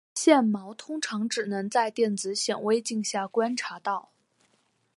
[0.15, 4.09] 线毛通常只能在电子显微镜下观察到。